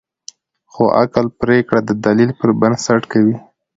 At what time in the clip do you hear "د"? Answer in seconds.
1.85-1.91